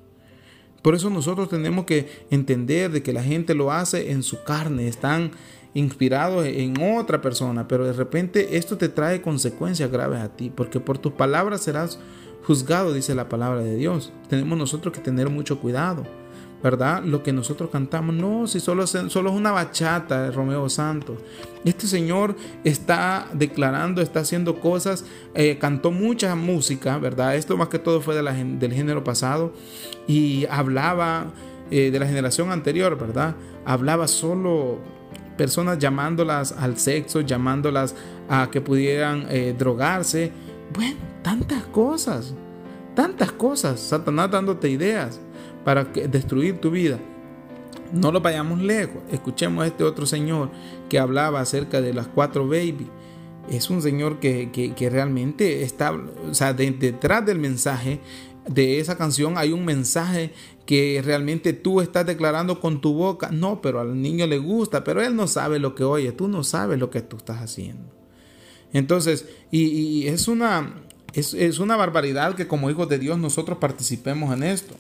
[0.84, 4.88] Por eso nosotros tenemos que entender de que la gente lo hace en su carne,
[4.88, 5.32] están
[5.74, 10.80] inspirados en otra persona, pero de repente esto te trae consecuencias graves a ti, porque
[10.80, 11.98] por tus palabras serás
[12.46, 14.12] juzgado, dice la palabra de Dios.
[14.30, 16.04] Tenemos nosotros que tener mucho cuidado.
[16.64, 17.04] ¿verdad?
[17.04, 21.18] Lo que nosotros cantamos, no, si solo, solo es una bachata de Romeo Santos.
[21.66, 25.04] Este señor está declarando, está haciendo cosas,
[25.36, 27.36] eh, cantó mucha música, ¿verdad?
[27.36, 29.54] Esto más que todo fue de la, del género pasado
[30.08, 31.34] y hablaba
[31.70, 33.36] eh, de la generación anterior, ¿verdad?
[33.66, 34.80] Hablaba solo
[35.36, 37.94] personas llamándolas al sexo, llamándolas
[38.30, 40.32] a que pudieran eh, drogarse.
[40.74, 42.34] Bueno, tantas cosas,
[42.96, 43.80] tantas cosas.
[43.80, 45.20] Satanás dándote ideas
[45.64, 47.00] para destruir tu vida.
[47.92, 49.02] No lo vayamos lejos.
[49.12, 50.52] Escuchemos a este otro señor
[50.90, 52.88] que hablaba acerca de las cuatro baby.
[53.50, 58.00] Es un señor que, realmente está, o sea, detrás del mensaje
[58.48, 60.34] de esa canción hay un mensaje
[60.66, 63.30] que realmente tú estás declarando con tu boca.
[63.32, 66.12] No, pero al niño le gusta, pero él no sabe lo que oye.
[66.12, 67.92] Tú no sabes lo que tú estás haciendo.
[68.72, 70.74] Entonces, y, es, una,
[71.14, 74.76] es, es una barbaridad que como hijos de Dios nosotros participemos en esto.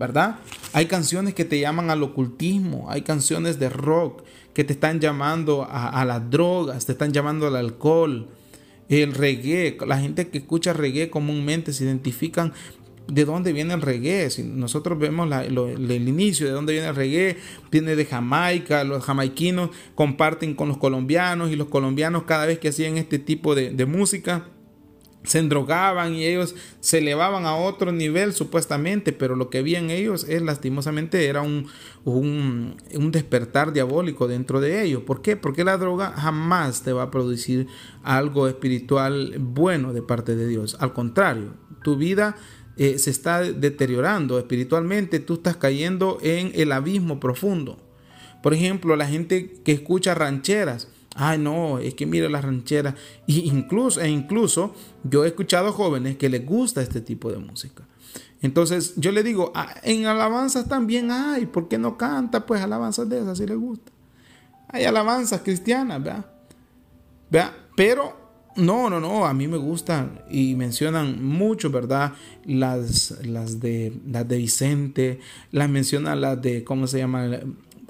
[0.00, 0.36] ¿verdad?
[0.72, 4.22] Hay canciones que te llaman al ocultismo, hay canciones de rock
[4.54, 8.26] que te están llamando a, las drogas, te están llamando al alcohol,
[8.88, 9.76] el reggae.
[9.86, 12.54] La gente que escucha reggae comúnmente se identifican
[13.08, 14.30] de dónde viene el reggae.
[14.30, 17.36] Si nosotros vemos el inicio de dónde viene el reggae,
[17.70, 22.68] viene de Jamaica, los jamaiquinos comparten con los colombianos y los colombianos cada vez que
[22.68, 24.46] hacían este tipo de, de música
[25.22, 30.24] se endrogaban y ellos se elevaban a otro nivel supuestamente, pero lo que veían ellos
[30.28, 31.66] es lastimosamente era un,
[32.04, 32.76] un,
[33.12, 35.02] despertar diabólico dentro de ellos.
[35.02, 35.36] ¿Por qué?
[35.36, 37.66] Porque la droga jamás te va a producir
[38.02, 40.76] algo espiritual bueno de parte de Dios.
[40.80, 42.36] Al contrario, tu vida
[42.76, 47.78] eh, se está deteriorando espiritualmente, tú estás cayendo en el abismo profundo.
[48.42, 52.94] Por ejemplo, la gente que escucha rancheras, Ay, no, es que mire la ranchera.
[53.26, 57.84] Y incluso, e incluso yo he escuchado jóvenes que les gusta este tipo de música.
[58.42, 62.46] Entonces yo le digo, ah, en alabanzas también hay, ¿por qué no canta?
[62.46, 63.92] Pues alabanzas de esas si le gusta.
[64.68, 66.26] Hay alabanzas cristianas, ¿verdad?
[67.28, 67.52] ¿verdad?
[67.76, 68.16] Pero
[68.56, 72.14] no, no, no, a mí me gustan y mencionan mucho, ¿verdad?
[72.44, 75.20] Las, las, de, las de Vicente,
[75.50, 77.28] las mencionan las de, ¿cómo se llama?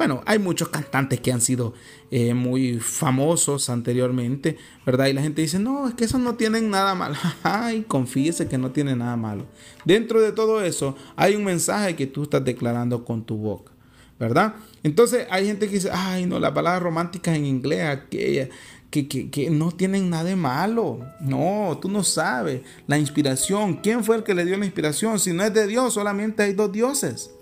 [0.00, 1.74] Bueno, hay muchos cantantes que han sido
[2.10, 5.08] eh, muy famosos anteriormente, ¿verdad?
[5.08, 7.16] Y la gente dice, no, es que esos no tienen nada malo.
[7.42, 9.44] Ay, confíese que no tiene nada malo.
[9.84, 13.72] Dentro de todo eso hay un mensaje que tú estás declarando con tu boca,
[14.18, 14.54] ¿verdad?
[14.82, 18.48] Entonces hay gente que dice, ay, no, las palabras románticas en inglés, aquella,
[18.88, 21.00] que, que, que, no tienen nada de malo.
[21.20, 22.62] No, tú no sabes.
[22.86, 25.20] La inspiración, ¿quién fue el que le dio la inspiración?
[25.20, 27.32] Si no es de Dios, solamente hay dos dioses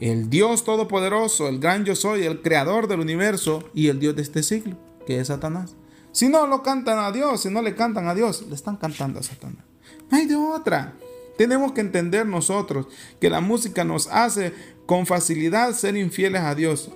[0.00, 4.22] el Dios Todopoderoso, el gran yo soy, el creador del universo y el Dios de
[4.22, 5.74] este siglo, que es Satanás.
[6.12, 9.20] Si no lo cantan a Dios, si no le cantan a Dios, le están cantando
[9.20, 9.64] a Satanás.
[10.10, 10.94] No hay de otra.
[11.36, 12.86] Tenemos que entender nosotros
[13.20, 14.52] que la música nos hace
[14.86, 16.90] con facilidad ser infieles a Dios.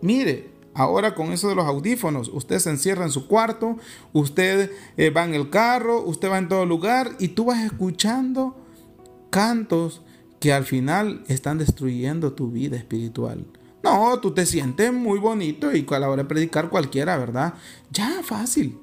[0.00, 3.78] Mire, ahora con eso de los audífonos, usted se encierra en su cuarto,
[4.12, 8.56] usted eh, va en el carro, usted va en todo lugar y tú vas escuchando
[9.30, 10.02] cantos
[10.42, 13.46] que al final están destruyendo tu vida espiritual.
[13.80, 17.54] No, tú te sientes muy bonito y a la hora de predicar cualquiera, ¿verdad?
[17.92, 18.80] Ya, fácil.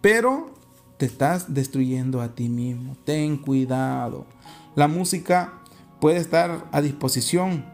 [0.00, 0.52] Pero
[0.96, 2.96] te estás destruyendo a ti mismo.
[3.04, 4.26] Ten cuidado.
[4.74, 5.60] La música
[6.00, 7.64] puede estar a disposición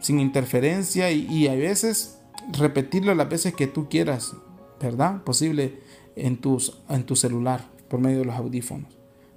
[0.00, 2.20] sin interferencia y, a veces
[2.52, 4.34] repetirlo las veces que tú quieras,
[4.80, 5.22] ¿verdad?
[5.24, 5.82] Posible
[6.14, 8.95] en, tus, en tu celular por medio de los audífonos.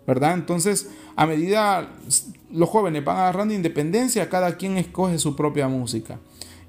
[0.09, 0.33] ¿Verdad?
[0.33, 1.87] Entonces, a medida
[2.51, 6.17] los jóvenes van agarrando independencia, cada quien escoge su propia música.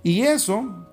[0.02, 0.86] Y eso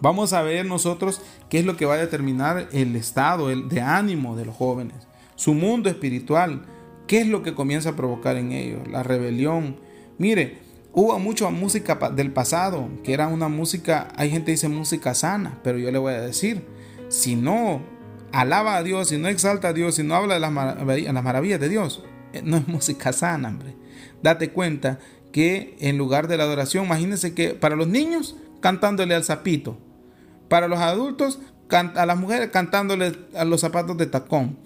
[0.00, 3.82] vamos a ver nosotros qué es lo que va a determinar el estado el de
[3.82, 6.66] ánimo de los jóvenes, su mundo espiritual,
[7.06, 9.76] qué es lo que comienza a provocar en ellos, la rebelión.
[10.18, 10.58] Mire,
[10.92, 15.60] hubo mucha música del pasado, que era una música, hay gente que dice música sana,
[15.62, 16.64] pero yo le voy a decir,
[17.08, 17.80] si no
[18.40, 21.68] alaba a Dios, y no exalta a Dios, y no habla de las, maravillas de
[21.68, 23.76] Dios, eh, no es música sana, hombre.
[24.22, 24.98] Date cuenta
[25.32, 29.78] que en lugar de la adoración, imagínense que para los niños cantándole al sapito,
[30.48, 34.56] para los adultos a las mujeres cantándole a los zapatos de tacón.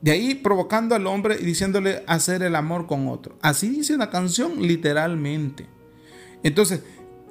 [0.00, 3.36] De ahí provocando al hombre y diciéndole hacer el amor con otro.
[3.42, 5.66] Así dice una canción literalmente.
[6.42, 6.82] Entonces,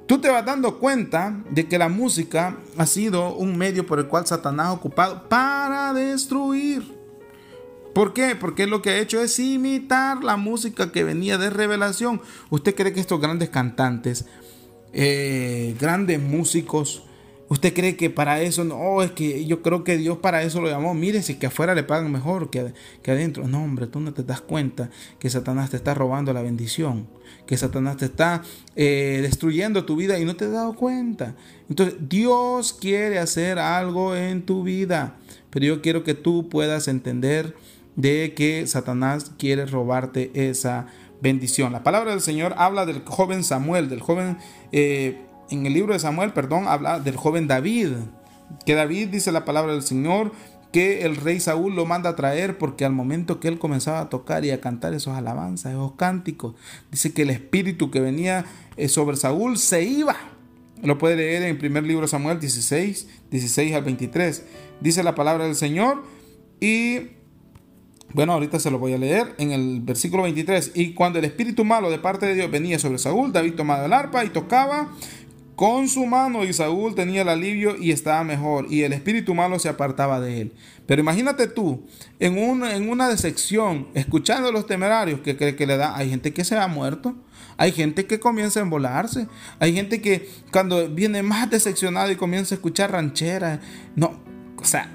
[0.08, 4.06] Tú te vas dando cuenta de que la música ha sido un medio por el
[4.06, 6.96] cual Satanás ha ocupado para destruir.
[7.94, 8.34] ¿Por qué?
[8.34, 12.22] Porque lo que ha hecho es imitar la música que venía de revelación.
[12.48, 14.24] ¿Usted cree que estos grandes cantantes,
[14.94, 17.02] eh, grandes músicos,
[17.48, 19.02] ¿Usted cree que para eso no?
[19.02, 20.92] Es que yo creo que Dios para eso lo llamó.
[20.92, 23.48] Mire, si que afuera le pagan mejor que, que adentro.
[23.48, 27.08] No, hombre, tú no te das cuenta que Satanás te está robando la bendición.
[27.46, 28.42] Que Satanás te está
[28.76, 31.36] eh, destruyendo tu vida y no te has dado cuenta.
[31.70, 35.16] Entonces, Dios quiere hacer algo en tu vida.
[35.48, 37.56] Pero yo quiero que tú puedas entender
[37.96, 40.86] de que Satanás quiere robarte esa
[41.22, 41.72] bendición.
[41.72, 44.36] La palabra del Señor habla del joven Samuel, del joven...
[44.70, 47.88] Eh, en el libro de Samuel, perdón, habla del joven David,
[48.64, 50.32] que David dice la palabra del Señor,
[50.72, 54.08] que el rey Saúl lo manda a traer porque al momento que él comenzaba a
[54.08, 56.54] tocar y a cantar esos alabanzas, esos cánticos,
[56.90, 58.44] dice que el espíritu que venía
[58.76, 60.16] eh, sobre Saúl se iba.
[60.82, 64.44] Lo puede leer en el primer libro de Samuel 16, 16 al 23.
[64.80, 66.04] Dice la palabra del Señor
[66.60, 67.18] y
[68.14, 70.72] bueno, ahorita se lo voy a leer en el versículo 23.
[70.74, 73.92] Y cuando el espíritu malo de parte de Dios venía sobre Saúl, David tomaba el
[73.92, 74.90] arpa y tocaba
[75.58, 79.58] con su mano y Saúl tenía el alivio y estaba mejor y el espíritu malo
[79.58, 80.52] se apartaba de él.
[80.86, 81.84] Pero imagínate tú,
[82.20, 86.32] en una, en una decepción, escuchando los temerarios que cree que le da, hay gente
[86.32, 87.16] que se ha muerto,
[87.56, 89.26] hay gente que comienza a embolarse,
[89.58, 93.58] hay gente que cuando viene más decepcionado y comienza a escuchar rancheras,
[93.96, 94.12] no,
[94.58, 94.88] o sea,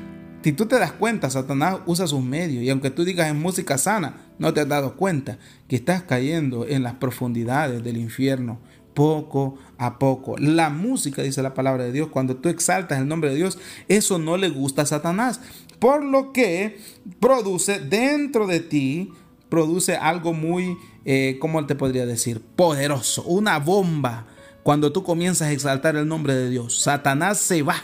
[0.46, 3.78] si tú te das cuenta, Satanás usa sus medios y aunque tú digas en música
[3.78, 8.60] sana, no te has dado cuenta que estás cayendo en las profundidades del infierno
[8.94, 10.36] poco a poco.
[10.38, 14.20] La música, dice la palabra de Dios, cuando tú exaltas el nombre de Dios, eso
[14.20, 15.40] no le gusta a Satanás.
[15.80, 16.80] Por lo que
[17.20, 19.12] produce dentro de ti,
[19.50, 22.42] produce algo muy, eh, ¿cómo te podría decir?
[22.56, 24.28] Poderoso, una bomba.
[24.64, 27.76] Cuando tú comienzas a exaltar el nombre de Dios, Satanás se va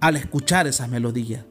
[0.00, 1.44] al escuchar esas melodías.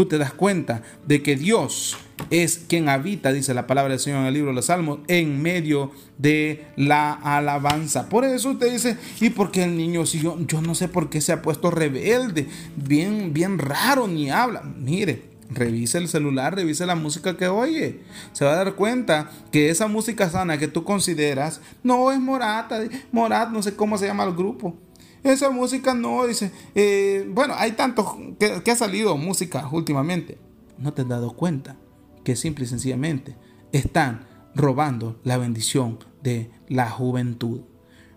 [0.00, 1.98] Tú te das cuenta de que Dios
[2.30, 5.42] es quien habita, dice la palabra del Señor en el libro de los Salmos, en
[5.42, 8.08] medio de la alabanza.
[8.08, 11.10] Por eso usted dice, ¿y por qué el niño, si yo, yo no sé por
[11.10, 14.62] qué se ha puesto rebelde, bien, bien raro, ni habla?
[14.62, 18.00] Mire, revise el celular, revise la música que oye.
[18.32, 22.80] Se va a dar cuenta que esa música sana que tú consideras no es Morata,
[23.12, 24.78] Morat, no sé cómo se llama el grupo.
[25.22, 30.38] Esa música no, dice, eh, bueno, hay tanto que, que ha salido música últimamente.
[30.78, 31.76] No te has dado cuenta
[32.24, 33.36] que simple y sencillamente
[33.72, 37.62] están robando la bendición de la juventud.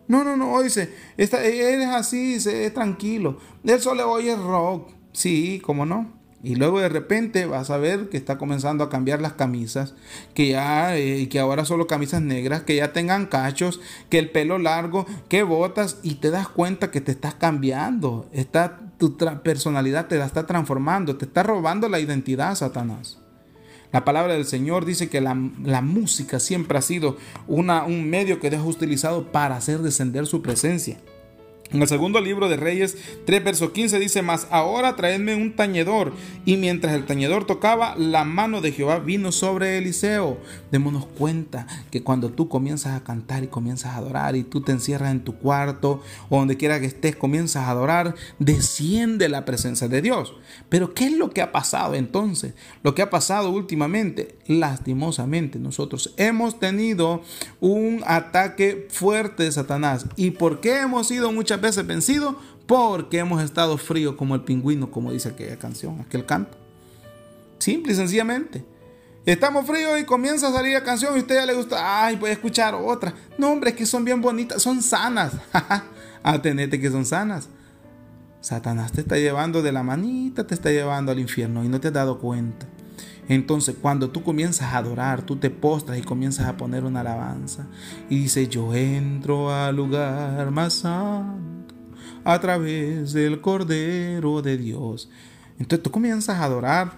[0.08, 3.38] No, no, no, dice, está, él es así, es tranquilo.
[3.64, 4.90] Él solo oye rock.
[5.14, 6.23] Sí, cómo no.
[6.44, 9.96] Y luego de repente vas a ver que está comenzando a cambiar las camisas,
[10.34, 13.80] que ya, eh, que ahora solo camisas negras, que ya tengan cachos,
[14.10, 18.28] que el pelo largo, que botas, y te das cuenta que te estás cambiando.
[18.34, 23.20] Está, tu personalidad te la está transformando, te está robando la identidad, Satanás.
[23.94, 27.16] La palabra del Señor dice que la, música siempre ha sido
[27.48, 30.98] una, un medio que Dios ha utilizado para hacer descender su presencia.
[31.72, 36.14] En el segundo libro de Reyes 3, verso 15 dice, más ahora traedme un tañedor.
[36.46, 40.38] Y mientras el tañedor tocaba, la mano de Jehová vino sobre Eliseo.
[40.72, 44.72] Démonos cuenta que cuando tú comienzas a cantar y comienzas a adorar y tú te
[44.72, 49.88] encierras en tu cuarto o donde quiera que estés, comienzas a adorar, desciende la presencia
[49.88, 50.36] de Dios.
[50.70, 52.54] Pero ¿qué es lo que ha pasado entonces?
[52.84, 57.24] Lo que ha pasado últimamente, lastimosamente, nosotros hemos tenido
[57.62, 60.06] un ataque fuerte de Satanás.
[60.18, 64.92] ¿Y por qué hemos sido muchas veces vencido porque hemos estado frío como el pingüino,
[64.92, 66.58] como dice aquella canción, aquel canto.
[67.60, 68.66] Simple y sencillamente.
[69.26, 72.30] Estamos fríos y comienza a salir la canción y usted ya le gusta, ay, voy
[72.30, 73.14] a escuchar otra.
[73.38, 75.34] No, hombre, es que son bien bonitas, son sanas.
[76.24, 77.48] Atenete que son sanas.
[78.42, 81.88] Satanás te está llevando de la manita, te está llevando al infierno y no te
[81.88, 82.66] has dado cuenta.
[83.30, 87.68] Entonces, cuando tú comienzas a adorar, tú te postras y comienzas a poner una alabanza
[88.10, 91.74] y dice, yo entro al lugar más santo
[92.24, 95.10] a través del Cordero de Dios.
[95.60, 96.94] Entonces tú comienzas a adorar,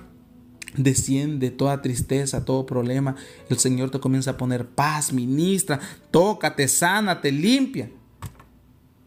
[0.75, 3.15] desciende toda tristeza, todo problema,
[3.49, 5.79] el Señor te comienza a poner paz, ministra,
[6.11, 7.89] tócate, sana, te limpia.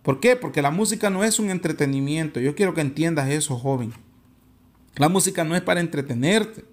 [0.03, 0.37] ¿Por qué?
[0.37, 2.41] Porque la música no es un entretenimiento.
[2.41, 3.93] Yo quiero que entiendas eso, joven.
[4.99, 6.65] La música no es para entretenerte.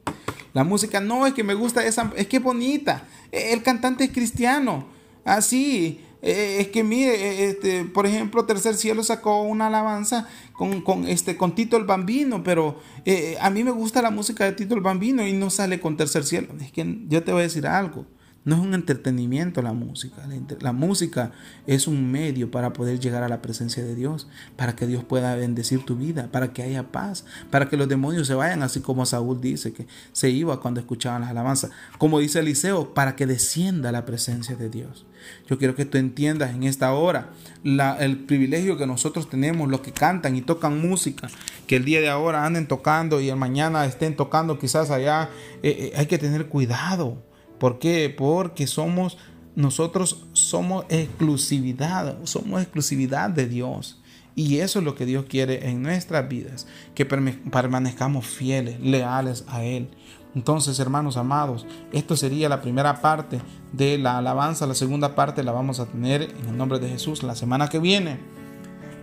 [0.53, 3.03] La música no es que me gusta esa, es que es bonita.
[3.31, 4.87] E, el cantante es cristiano.
[5.23, 10.81] Así, e, es que mire, e, este, por ejemplo, Tercer Cielo sacó una alabanza con,
[10.81, 14.53] con, este, con Tito el Bambino, pero eh, a mí me gusta la música de
[14.53, 16.47] Tito el Bambino y no sale con Tercer Cielo.
[16.61, 18.05] Es que yo te voy a decir algo.
[18.45, 20.21] No es un entretenimiento la música.
[20.61, 21.31] La, música
[21.65, 25.35] es un medio para poder llegar a la presencia de Dios, para que Dios pueda
[25.35, 29.03] bendecir tu vida, para que haya paz, para que los demonios se vayan, así como
[29.07, 31.71] Saúl dice que se iba cuando escuchaban las alabanzas.
[31.97, 35.07] Como dice Eliseo, para que descienda la presencia de Dios.
[35.47, 37.31] Yo quiero que tú entiendas en esta hora
[37.63, 41.29] el privilegio que nosotros tenemos, los que cantan y tocan música,
[41.65, 45.31] que el día de ahora anden tocando y el mañana estén tocando quizás allá.
[45.63, 47.23] Eh, eh, hay que tener cuidado
[47.59, 48.13] ¿Por qué?
[48.15, 49.17] Porque somos,
[49.55, 54.01] nosotros somos exclusividad, somos exclusividad de Dios.
[54.35, 59.63] Y eso es lo que Dios quiere en nuestras vidas, que permanezcamos fieles, leales a
[59.63, 59.89] Él.
[60.35, 63.39] Entonces, hermanos amados, esto sería la primera parte
[63.71, 64.67] de la alabanza.
[64.67, 67.79] La segunda parte la vamos a tener en el nombre de Jesús la semana que
[67.79, 68.19] viene.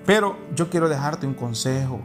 [0.04, 2.00] Pero yo quiero dejarte un consejo,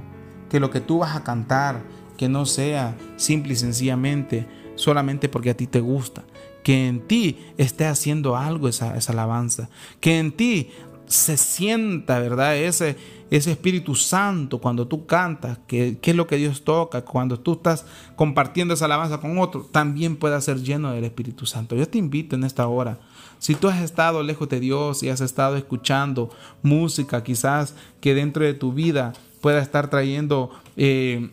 [0.50, 1.82] que lo que tú vas a cantar,
[2.16, 6.24] que no sea simple y sencillamente solamente porque a ti te gusta,
[6.64, 10.70] que en ti esté haciendo algo esa, alabanza, que en ti
[11.08, 12.58] se sienta, ¿verdad?
[12.58, 12.98] Ese,
[13.30, 17.86] ese Espíritu Santo cuando tú cantas, que, es lo que Dios toca, cuando tú estás
[18.16, 21.76] compartiendo esa alabanza con otro, también pueda ser lleno del Espíritu Santo.
[21.76, 23.00] Yo te invito en esta hora.
[23.40, 26.30] Si tú has estado lejos de Dios y has estado escuchando
[26.64, 31.30] música quizás que dentro de tu vida pueda estar trayendo eh,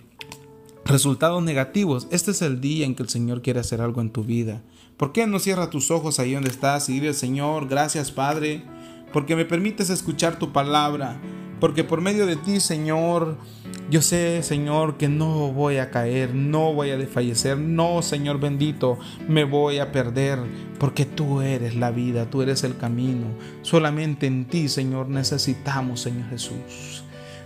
[0.85, 4.25] resultados negativos, este es el día en que el Señor quiere hacer algo en tu
[4.25, 4.63] vida.
[4.97, 8.63] ¿Por qué no cierras tus ojos ahí donde estás y dile Señor, gracias Padre,
[9.13, 11.21] porque me permites escuchar tu palabra?
[11.59, 13.39] Porque por medio de ti, Señor,
[13.91, 18.99] yo sé, Señor, que no voy a caer, no voy a desfallecer, no, Señor bendito,
[19.27, 20.39] me voy a perder,
[20.79, 23.29] porque tú eres la vida, tú eres el camino.
[23.63, 26.94] Solamente en ti, Señor, necesitamos, Señor Jesús.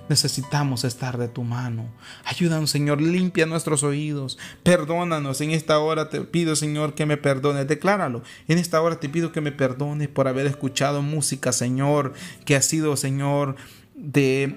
[0.09, 1.89] Necesitamos estar de tu mano.
[2.25, 4.39] Ayúdanos, Señor, limpia nuestros oídos.
[4.63, 5.41] Perdónanos.
[5.41, 7.69] En esta hora te pido, Señor, que me perdones.
[7.69, 8.23] Decláralo.
[8.47, 12.63] En esta hora te pido que me perdones por haber escuchado música, Señor, que ha
[12.63, 13.57] sido, Señor,
[13.95, 14.57] de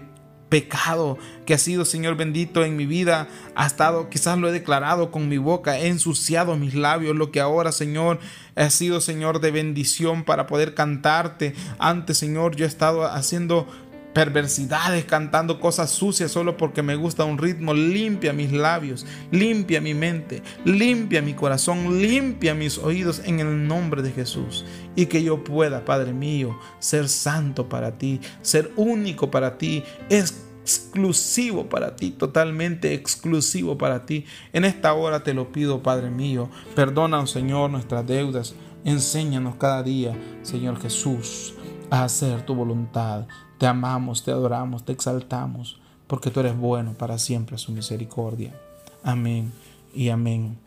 [0.51, 5.09] pecado que ha sido, Señor bendito, en mi vida, ha estado, quizás lo he declarado
[5.09, 8.19] con mi boca, he ensuciado mis labios, lo que ahora, Señor,
[8.55, 11.55] ha sido, Señor, de bendición para poder cantarte.
[11.79, 13.65] Antes, Señor, yo he estado haciendo
[14.13, 17.73] perversidades, cantando cosas sucias solo porque me gusta un ritmo.
[17.73, 24.01] Limpia mis labios, limpia mi mente, limpia mi corazón, limpia mis oídos en el nombre
[24.01, 24.65] de Jesús.
[24.95, 31.69] Y que yo pueda, Padre mío, ser santo para ti, ser único para ti, exclusivo
[31.69, 34.25] para ti, totalmente exclusivo para ti.
[34.53, 36.49] En esta hora te lo pido, Padre mío.
[36.75, 38.55] Perdona, Señor, nuestras deudas.
[38.83, 41.53] Enséñanos cada día, Señor Jesús,
[41.91, 43.27] a hacer tu voluntad.
[43.61, 48.59] Te amamos, te adoramos, te exaltamos, porque tú eres bueno para siempre su misericordia.
[49.03, 49.53] Amén
[49.93, 50.57] y amén.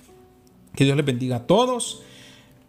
[0.76, 2.02] Que Dios les bendiga a todos.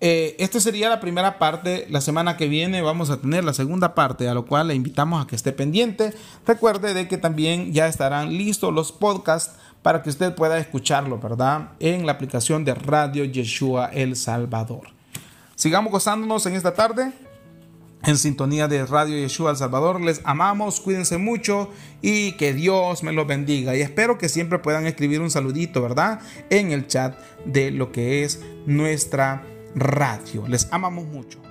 [0.02, 1.86] Eh, esta sería la primera parte.
[1.92, 5.24] La semana que viene vamos a tener la segunda parte, a lo cual le invitamos
[5.24, 6.12] a que esté pendiente.
[6.48, 11.70] Recuerde de que también ya estarán listos los podcasts para que usted pueda escucharlo, ¿verdad?
[11.80, 14.88] En la aplicación de Radio Yeshua El Salvador.
[15.54, 17.14] Sigamos gozándonos en esta tarde
[18.06, 20.02] en sintonía de Radio Yeshua El Salvador.
[20.02, 21.70] Les amamos, cuídense mucho
[22.02, 23.76] y que Dios me los bendiga.
[23.76, 26.20] Y espero que siempre puedan escribir un saludito, ¿verdad?
[26.50, 29.44] En el chat de lo que es nuestra
[29.76, 30.48] radio.
[30.48, 31.45] Les amamos mucho.